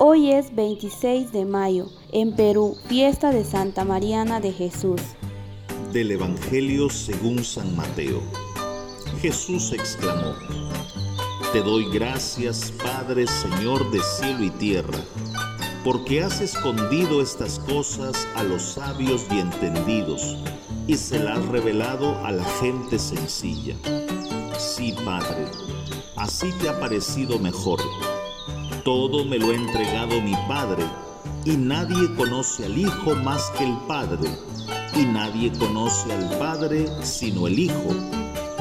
Hoy 0.00 0.30
es 0.30 0.54
26 0.54 1.32
de 1.32 1.44
mayo, 1.44 1.86
en 2.12 2.36
Perú, 2.36 2.76
fiesta 2.86 3.32
de 3.32 3.44
Santa 3.44 3.84
Mariana 3.84 4.38
de 4.38 4.52
Jesús. 4.52 5.00
Del 5.92 6.12
Evangelio 6.12 6.88
según 6.88 7.42
San 7.42 7.74
Mateo. 7.74 8.22
Jesús 9.20 9.72
exclamó, 9.72 10.36
Te 11.52 11.62
doy 11.62 11.90
gracias, 11.92 12.72
Padre, 12.80 13.26
Señor 13.26 13.90
de 13.90 13.98
cielo 14.00 14.44
y 14.44 14.50
tierra, 14.50 15.00
porque 15.82 16.22
has 16.22 16.40
escondido 16.40 17.20
estas 17.20 17.58
cosas 17.58 18.28
a 18.36 18.44
los 18.44 18.62
sabios 18.62 19.26
y 19.32 19.40
entendidos, 19.40 20.36
y 20.86 20.96
se 20.96 21.18
las 21.18 21.38
has 21.38 21.48
revelado 21.48 22.24
a 22.24 22.30
la 22.30 22.44
gente 22.60 23.00
sencilla. 23.00 23.74
Sí, 24.56 24.94
Padre, 25.04 25.46
así 26.14 26.52
te 26.60 26.68
ha 26.68 26.78
parecido 26.78 27.40
mejor 27.40 27.80
todo 28.88 29.22
me 29.22 29.36
lo 29.36 29.50
ha 29.50 29.54
entregado 29.54 30.18
mi 30.22 30.32
Padre, 30.48 30.82
y 31.44 31.58
nadie 31.58 32.08
conoce 32.16 32.64
al 32.64 32.78
Hijo 32.78 33.14
más 33.16 33.50
que 33.58 33.64
el 33.64 33.76
Padre, 33.86 34.30
y 34.96 35.04
nadie 35.04 35.52
conoce 35.58 36.10
al 36.10 36.38
Padre 36.38 36.86
sino 37.02 37.48
el 37.48 37.58
Hijo, 37.58 37.90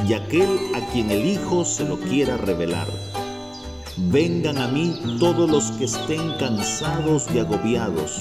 y 0.05 0.11
aquel 0.11 0.59
a 0.75 0.85
quien 0.91 1.11
el 1.11 1.25
Hijo 1.25 1.63
se 1.63 1.85
lo 1.85 1.97
quiera 1.97 2.35
revelar. 2.35 2.89
Vengan 3.95 4.57
a 4.57 4.67
mí 4.67 4.99
todos 5.17 5.49
los 5.49 5.71
que 5.77 5.85
estén 5.85 6.33
cansados 6.37 7.27
y 7.33 7.39
agobiados, 7.39 8.19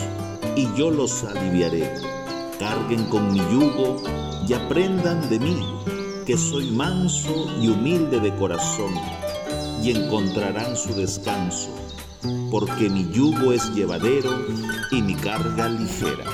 y 0.55 0.69
yo 0.77 0.93
los 0.93 1.25
aliviaré. 1.25 1.93
Carguen 2.61 3.03
con 3.07 3.33
mi 3.33 3.41
yugo 3.51 3.97
y 4.47 4.53
aprendan 4.53 5.29
de 5.29 5.41
mí, 5.41 5.59
que 6.25 6.39
soy 6.39 6.71
manso 6.71 7.49
y 7.61 7.67
humilde 7.67 8.21
de 8.21 8.33
corazón, 8.37 8.95
y 9.83 9.91
encontrarán 9.91 10.77
su 10.77 10.95
descanso 10.95 11.86
porque 12.51 12.89
mi 12.89 13.11
yugo 13.11 13.53
es 13.53 13.75
llevadero 13.75 14.31
y 14.91 15.03
mi 15.03 15.15
carga 15.15 15.69
ligera. 15.69 16.25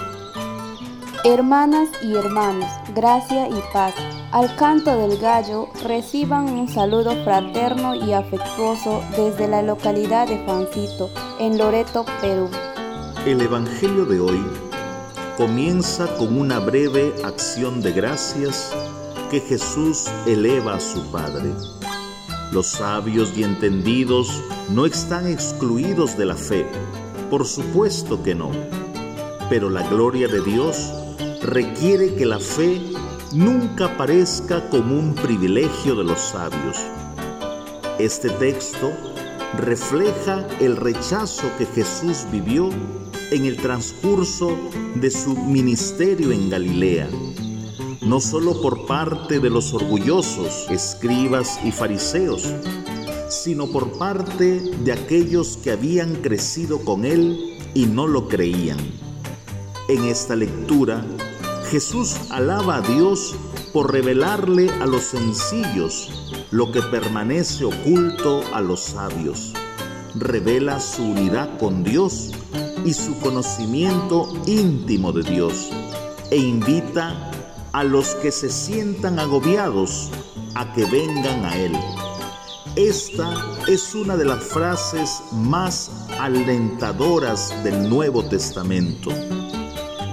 Hermanas 1.25 1.89
y 2.03 2.15
hermanos, 2.15 2.69
gracia 2.95 3.49
y 3.49 3.63
paz. 3.73 3.95
Al 4.33 4.57
canto 4.57 4.97
del 4.97 5.19
gallo 5.19 5.69
reciban 5.85 6.49
un 6.49 6.69
saludo 6.69 7.13
fraterno 7.23 7.95
y 7.95 8.13
afectuoso 8.13 9.03
desde 9.17 9.47
la 9.47 9.63
localidad 9.63 10.27
de 10.27 10.39
Juancito, 10.45 11.11
en 11.39 11.59
Loreto, 11.59 12.05
Perú. 12.21 12.51
El 13.25 13.41
Evangelio 13.41 14.05
de 14.05 14.19
hoy 14.19 14.45
comienza 15.37 16.13
con 16.17 16.37
una 16.37 16.59
breve 16.59 17.15
acción 17.25 17.83
de 17.83 17.93
gracias 17.93 18.75
que 19.31 19.41
Jesús 19.41 20.09
eleva 20.27 20.75
a 20.75 20.81
su 20.81 21.01
Padre. 21.13 21.53
Los 22.53 22.67
sabios 22.67 23.33
y 23.35 23.45
entendidos 23.45 24.43
no 24.69 24.85
están 24.85 25.27
excluidos 25.27 26.19
de 26.19 26.27
la 26.27 26.37
fe, 26.37 26.67
por 27.31 27.47
supuesto 27.47 28.23
que 28.23 28.35
no, 28.35 28.51
pero 29.49 29.71
la 29.71 29.89
gloria 29.89 30.29
de 30.29 30.43
Dios 30.43 30.93
requiere 31.41 32.15
que 32.15 32.27
la 32.27 32.39
fe 32.39 32.79
nunca 33.33 33.87
aparezca 33.87 34.69
como 34.69 34.99
un 34.99 35.15
privilegio 35.15 35.95
de 35.95 36.05
los 36.05 36.21
sabios. 36.21 36.77
Este 37.99 38.29
texto 38.29 38.93
refleja 39.57 40.47
el 40.61 40.77
rechazo 40.77 41.51
que 41.57 41.65
Jesús 41.65 42.27
vivió 42.31 42.69
en 43.31 43.47
el 43.47 43.57
transcurso 43.57 44.59
de 44.97 45.11
su 45.11 45.35
ministerio 45.37 46.31
en 46.33 46.51
Galilea 46.51 47.09
no 48.03 48.21
solo 48.21 48.61
por 48.61 48.87
parte 48.87 49.39
de 49.39 49.51
los 49.51 49.73
orgullosos 49.73 50.67
escribas 50.71 51.61
y 51.65 51.71
fariseos, 51.71 52.49
sino 53.29 53.69
por 53.69 53.93
parte 53.93 54.61
de 54.61 54.93
aquellos 54.93 55.57
que 55.57 55.71
habían 55.71 56.17
crecido 56.17 56.81
con 56.81 57.05
él 57.05 57.59
y 57.75 57.87
no 57.87 58.07
lo 58.07 58.29
creían. 58.29 58.79
En 59.89 60.05
esta 60.05 60.37
lectura, 60.37 61.05
Jesús 61.71 62.17
alaba 62.31 62.77
a 62.77 62.81
Dios 62.83 63.35
por 63.73 63.93
revelarle 63.93 64.71
a 64.81 64.87
los 64.87 65.05
sencillos 65.05 66.33
lo 66.51 66.71
que 66.73 66.83
permanece 66.83 67.65
oculto 67.65 68.43
a 68.53 68.61
los 68.61 68.81
sabios. 68.81 69.53
Revela 70.15 70.79
su 70.81 71.03
unidad 71.03 71.59
con 71.59 71.83
Dios 71.83 72.33
y 72.85 72.93
su 72.93 73.19
conocimiento 73.21 74.29
íntimo 74.47 75.13
de 75.13 75.23
Dios 75.23 75.71
e 76.31 76.37
invita 76.37 77.31
a 77.73 77.85
los 77.85 78.15
que 78.17 78.31
se 78.31 78.51
sientan 78.51 79.19
agobiados 79.19 80.11
a 80.55 80.73
que 80.75 80.85
vengan 80.85 81.45
a 81.45 81.57
Él. 81.57 81.73
Esta 82.77 83.35
es 83.67 83.95
una 83.95 84.17
de 84.17 84.25
las 84.25 84.45
frases 84.45 85.23
más 85.33 85.91
alentadoras 86.19 87.53
del 87.65 87.89
Nuevo 87.89 88.25
Testamento. 88.25 89.11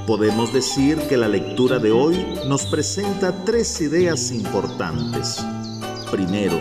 Podemos 0.07 0.53
decir 0.53 0.97
que 1.07 1.17
la 1.17 1.27
lectura 1.27 1.79
de 1.79 1.91
hoy 1.91 2.25
nos 2.47 2.65
presenta 2.65 3.45
tres 3.45 3.79
ideas 3.81 4.31
importantes. 4.31 5.45
Primero, 6.11 6.57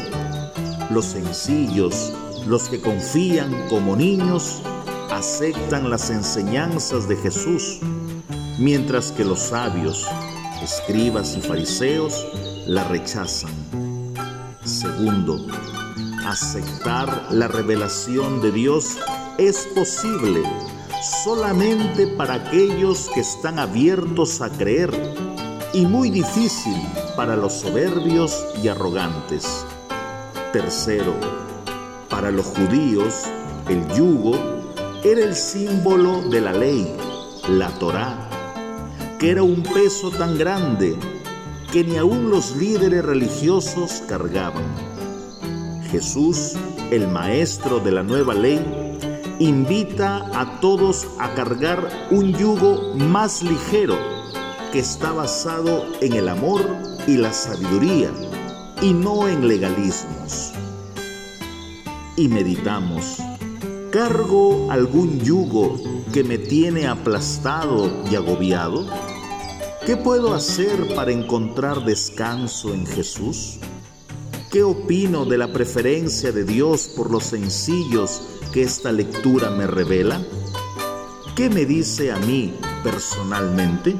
los 0.90 1.06
sencillos, 1.06 2.12
los 2.46 2.68
que 2.68 2.80
confían 2.80 3.68
como 3.68 3.96
niños, 3.96 4.62
aceptan 5.10 5.90
las 5.90 6.10
enseñanzas 6.10 7.08
de 7.08 7.16
Jesús, 7.16 7.80
mientras 8.58 9.12
que 9.12 9.24
los 9.24 9.38
sabios, 9.38 10.06
escribas 10.62 11.36
y 11.36 11.40
fariseos 11.40 12.26
la 12.66 12.84
rechazan. 12.84 13.52
Segundo, 14.64 15.46
aceptar 16.26 17.28
la 17.30 17.48
revelación 17.48 18.40
de 18.42 18.52
Dios 18.52 18.98
es 19.38 19.68
posible 19.74 20.42
solamente 21.24 22.06
para 22.06 22.34
aquellos 22.34 23.08
que 23.14 23.20
están 23.20 23.58
abiertos 23.58 24.40
a 24.40 24.50
creer 24.50 24.90
y 25.72 25.86
muy 25.86 26.10
difícil 26.10 26.76
para 27.16 27.36
los 27.36 27.52
soberbios 27.52 28.44
y 28.62 28.68
arrogantes. 28.68 29.64
Tercero, 30.52 31.14
para 32.08 32.30
los 32.30 32.46
judíos 32.46 33.24
el 33.68 33.86
yugo 33.94 34.34
era 35.04 35.20
el 35.20 35.34
símbolo 35.34 36.22
de 36.28 36.40
la 36.40 36.52
ley, 36.52 36.96
la 37.48 37.68
Torá 37.78 38.28
que 39.18 39.30
era 39.30 39.42
un 39.42 39.62
peso 39.62 40.10
tan 40.10 40.38
grande 40.38 40.96
que 41.72 41.82
ni 41.84 41.96
aun 41.96 42.30
los 42.30 42.56
líderes 42.56 43.04
religiosos 43.04 44.02
cargaban. 44.08 44.64
Jesús, 45.90 46.54
el 46.90 47.08
maestro 47.08 47.80
de 47.80 47.90
la 47.90 48.02
nueva 48.02 48.34
ley, 48.34 48.60
invita 49.38 50.24
a 50.38 50.60
todos 50.60 51.06
a 51.18 51.34
cargar 51.34 51.88
un 52.10 52.32
yugo 52.32 52.94
más 52.94 53.42
ligero 53.42 53.96
que 54.72 54.80
está 54.80 55.12
basado 55.12 55.86
en 56.00 56.12
el 56.12 56.28
amor 56.28 56.64
y 57.06 57.16
la 57.16 57.32
sabiduría 57.32 58.10
y 58.82 58.92
no 58.92 59.26
en 59.28 59.48
legalismos. 59.48 60.52
Y 62.16 62.28
meditamos, 62.28 63.18
¿cargo 63.90 64.70
algún 64.70 65.20
yugo 65.20 65.76
que 66.12 66.24
me 66.24 66.38
tiene 66.38 66.86
aplastado 66.86 68.04
y 68.10 68.16
agobiado? 68.16 68.86
¿Qué 69.86 69.96
puedo 69.96 70.34
hacer 70.34 70.94
para 70.94 71.12
encontrar 71.12 71.84
descanso 71.84 72.74
en 72.74 72.86
Jesús? 72.86 73.58
¿Qué 74.50 74.62
opino 74.62 75.24
de 75.24 75.38
la 75.38 75.52
preferencia 75.52 76.32
de 76.32 76.44
Dios 76.44 76.88
por 76.96 77.10
los 77.10 77.24
sencillos 77.24 78.22
que 78.52 78.62
esta 78.62 78.92
lectura 78.92 79.50
me 79.50 79.66
revela? 79.66 80.20
¿Qué 81.34 81.48
me 81.48 81.64
dice 81.64 82.12
a 82.12 82.16
mí 82.16 82.54
personalmente? 82.82 83.96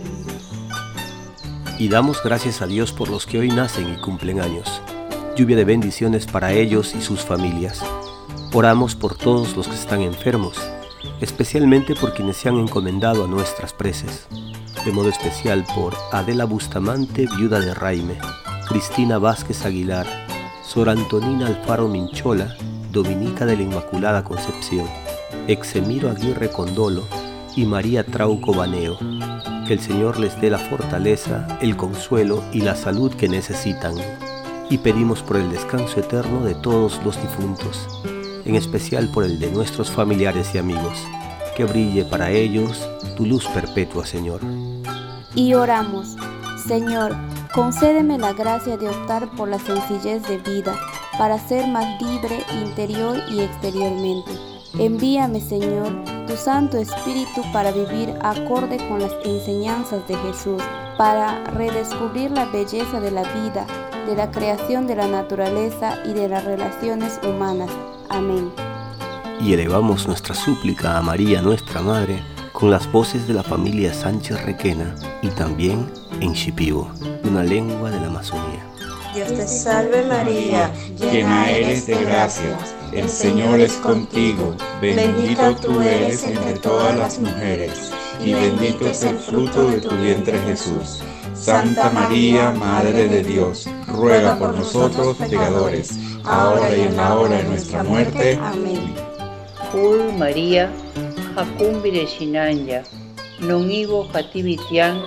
Y 1.78 1.88
damos 1.88 2.22
gracias 2.22 2.60
a 2.60 2.66
Dios 2.66 2.92
por 2.92 3.08
los 3.08 3.24
que 3.24 3.38
hoy 3.38 3.48
nacen 3.48 3.88
y 3.92 4.00
cumplen 4.00 4.40
años. 4.40 4.82
Lluvia 5.36 5.56
de 5.56 5.64
bendiciones 5.64 6.26
para 6.26 6.52
ellos 6.52 6.94
y 6.94 7.00
sus 7.00 7.20
familias. 7.20 7.82
Oramos 8.52 8.94
por 8.94 9.16
todos 9.16 9.56
los 9.56 9.68
que 9.68 9.74
están 9.74 10.00
enfermos, 10.00 10.58
especialmente 11.20 11.94
por 11.94 12.14
quienes 12.14 12.36
se 12.36 12.48
han 12.48 12.56
encomendado 12.56 13.24
a 13.24 13.28
nuestras 13.28 13.72
preces 13.72 14.26
de 14.84 14.92
modo 14.92 15.08
especial 15.08 15.64
por 15.74 15.94
Adela 16.12 16.44
Bustamante, 16.44 17.26
viuda 17.36 17.60
de 17.60 17.74
Raime, 17.74 18.18
Cristina 18.68 19.18
Vázquez 19.18 19.64
Aguilar, 19.64 20.06
Sor 20.62 20.88
Antonina 20.88 21.46
Alfaro 21.46 21.88
Minchola, 21.88 22.56
Dominica 22.92 23.44
de 23.44 23.56
la 23.56 23.62
Inmaculada 23.64 24.24
Concepción, 24.24 24.86
Exemiro 25.46 26.10
Aguirre 26.10 26.50
Condolo 26.50 27.04
y 27.56 27.66
María 27.66 28.04
Trauco 28.04 28.54
Baneo. 28.54 28.98
Que 29.66 29.74
el 29.74 29.80
Señor 29.80 30.18
les 30.18 30.40
dé 30.40 30.48
la 30.48 30.58
fortaleza, 30.58 31.46
el 31.60 31.76
consuelo 31.76 32.42
y 32.52 32.62
la 32.62 32.74
salud 32.74 33.12
que 33.12 33.28
necesitan. 33.28 33.94
Y 34.70 34.78
pedimos 34.78 35.22
por 35.22 35.36
el 35.36 35.50
descanso 35.50 36.00
eterno 36.00 36.44
de 36.44 36.54
todos 36.54 37.00
los 37.04 37.20
difuntos, 37.20 37.86
en 38.48 38.56
especial 38.56 39.08
por 39.12 39.22
el 39.22 39.38
de 39.38 39.50
nuestros 39.52 39.90
familiares 39.90 40.50
y 40.54 40.58
amigos. 40.58 41.06
Que 41.56 41.64
brille 41.64 42.04
para 42.04 42.30
ellos 42.30 42.88
tu 43.16 43.24
luz 43.26 43.46
perpetua, 43.46 44.04
Señor 44.04 44.40
y 45.38 45.54
oramos. 45.54 46.16
Señor, 46.66 47.14
concédeme 47.54 48.18
la 48.18 48.32
gracia 48.32 48.76
de 48.76 48.88
optar 48.88 49.30
por 49.36 49.48
la 49.48 49.58
sencillez 49.60 50.22
de 50.24 50.38
vida 50.38 50.76
para 51.16 51.38
ser 51.38 51.68
más 51.68 51.86
libre 52.02 52.44
interior 52.60 53.16
y 53.30 53.40
exteriormente. 53.40 54.32
Envíame, 54.74 55.40
Señor, 55.40 55.88
tu 56.26 56.36
Santo 56.36 56.76
Espíritu 56.76 57.42
para 57.52 57.72
vivir 57.72 58.14
acorde 58.20 58.76
con 58.88 59.00
las 59.00 59.12
enseñanzas 59.24 60.06
de 60.06 60.14
Jesús, 60.16 60.62
para 60.98 61.42
redescubrir 61.44 62.30
la 62.30 62.44
belleza 62.46 63.00
de 63.00 63.10
la 63.10 63.22
vida, 63.22 63.66
de 64.06 64.14
la 64.14 64.30
creación 64.30 64.86
de 64.86 64.96
la 64.96 65.08
naturaleza 65.08 65.98
y 66.04 66.12
de 66.12 66.28
las 66.28 66.44
relaciones 66.44 67.18
humanas. 67.26 67.70
Amén. 68.10 68.52
Y 69.40 69.52
elevamos 69.52 70.06
nuestra 70.06 70.34
súplica 70.34 70.98
a 70.98 71.02
María, 71.02 71.40
nuestra 71.40 71.80
Madre, 71.80 72.22
con 72.52 72.70
las 72.70 72.90
voces 72.92 73.26
de 73.26 73.34
la 73.34 73.42
familia 73.42 73.94
Sánchez 73.94 74.44
Requena 74.44 74.94
y 75.22 75.28
también 75.28 75.90
en 76.20 76.32
Shipibo, 76.32 76.90
una 77.24 77.42
lengua 77.42 77.90
de 77.90 78.00
la 78.00 78.08
Amazonía. 78.08 78.64
Dios 79.14 79.28
te 79.28 79.48
salve 79.48 80.04
María, 80.04 80.70
llena 80.98 81.50
eres 81.50 81.86
de 81.86 82.04
gracia, 82.04 82.58
el 82.92 83.08
Señor 83.08 83.60
es 83.60 83.72
contigo, 83.74 84.54
bendita 84.80 85.54
tú 85.56 85.80
eres 85.80 86.24
entre 86.24 86.54
todas 86.54 86.96
las 86.96 87.18
mujeres, 87.18 87.90
y 88.24 88.34
bendito 88.34 88.86
es 88.86 89.02
el 89.02 89.18
fruto 89.18 89.70
de 89.70 89.80
tu 89.80 89.96
vientre 89.96 90.38
Jesús. 90.40 91.02
Santa 91.34 91.90
María, 91.90 92.50
Madre 92.50 93.08
de 93.08 93.22
Dios, 93.22 93.68
ruega 93.86 94.38
por 94.38 94.54
nosotros 94.54 95.16
pecadores, 95.16 95.92
ahora 96.24 96.76
y 96.76 96.82
en 96.82 96.96
la 96.96 97.14
hora 97.14 97.36
de 97.36 97.44
nuestra 97.44 97.82
muerte. 97.82 98.38
Amén. 98.42 98.94
Ul 99.72 100.12
María, 100.18 100.70
hakumbire 101.36 102.06
shinanya, 102.06 102.82
non 103.40 103.70
ibo 103.70 104.08
hatibitian, 104.12 105.00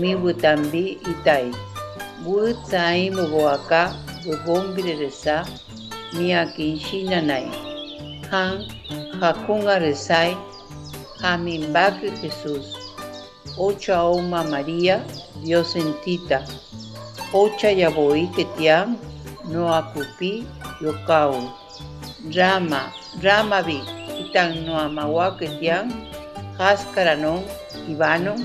mi 0.00 0.14
butambi 0.14 0.98
itai. 1.04 1.52
Butsai 2.24 3.10
muboaka, 3.10 3.92
bubombire 4.24 4.96
resa, 4.96 5.44
mia 6.16 6.46
kinshina 6.46 7.20
nai. 7.20 7.48
Han, 8.30 8.64
hakunga 9.20 9.78
resai, 9.78 10.36
hamimbaki 11.20 12.10
Jesús. 12.20 12.74
Ocha 13.58 14.02
Oma 14.02 14.44
María, 14.44 15.04
Dios 15.44 15.72
sentita. 15.72 16.44
Ocha 17.32 17.68
yaboi 17.68 18.28
ketiam, 18.36 18.96
no 19.48 19.68
akupi, 19.68 20.44
yokau. 20.80 21.52
Rama, 22.34 22.92
Rama 23.22 23.62
vi, 23.62 23.80
itan 24.20 24.66
no 24.66 24.76
amawa 24.76 25.38
ketiam, 25.38 25.92
haskaranon, 26.58 27.44
ibanon, 27.88 28.40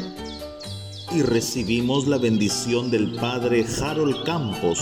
y 1.14 1.22
recibimos 1.24 2.08
la 2.08 2.18
bendición 2.18 2.90
del 2.90 3.12
Padre 3.16 3.66
Harold 3.82 4.24
Campos, 4.24 4.80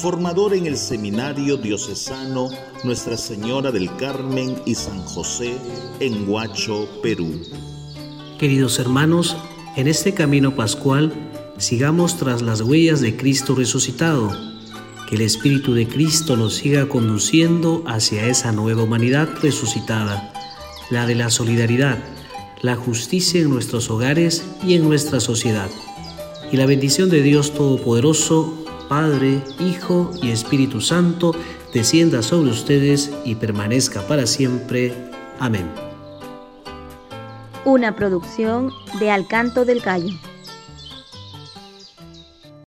formador 0.00 0.54
en 0.54 0.66
el 0.66 0.76
Seminario 0.76 1.56
Diocesano 1.56 2.48
Nuestra 2.84 3.16
Señora 3.16 3.70
del 3.70 3.94
Carmen 3.96 4.56
y 4.64 4.74
San 4.74 5.00
José 5.02 5.56
en 6.00 6.28
Huacho, 6.28 6.88
Perú. 7.02 7.42
Queridos 8.38 8.78
hermanos, 8.78 9.36
en 9.76 9.88
este 9.88 10.14
camino 10.14 10.54
pascual 10.56 11.12
sigamos 11.58 12.16
tras 12.16 12.40
las 12.40 12.62
huellas 12.62 13.00
de 13.00 13.16
Cristo 13.16 13.54
resucitado. 13.54 14.30
Que 15.08 15.16
el 15.16 15.22
Espíritu 15.22 15.74
de 15.74 15.88
Cristo 15.88 16.36
nos 16.36 16.54
siga 16.54 16.88
conduciendo 16.88 17.82
hacia 17.86 18.26
esa 18.26 18.52
nueva 18.52 18.82
humanidad 18.82 19.28
resucitada, 19.42 20.32
la 20.90 21.06
de 21.06 21.14
la 21.14 21.30
solidaridad 21.30 21.98
la 22.62 22.76
justicia 22.76 23.40
en 23.40 23.50
nuestros 23.50 23.90
hogares 23.90 24.44
y 24.62 24.74
en 24.74 24.88
nuestra 24.88 25.20
sociedad. 25.20 25.70
Y 26.50 26.56
la 26.56 26.66
bendición 26.66 27.10
de 27.10 27.22
Dios 27.22 27.52
Todopoderoso, 27.52 28.54
Padre, 28.88 29.42
Hijo 29.60 30.10
y 30.22 30.30
Espíritu 30.30 30.80
Santo, 30.80 31.34
descienda 31.72 32.22
sobre 32.22 32.50
ustedes 32.50 33.10
y 33.24 33.34
permanezca 33.34 34.06
para 34.06 34.26
siempre. 34.26 34.94
Amén. 35.38 35.68
Una 37.64 37.94
producción 37.94 38.72
de 38.98 39.10
Alcanto 39.10 39.64
del 39.64 39.80
Gallo. 39.80 40.14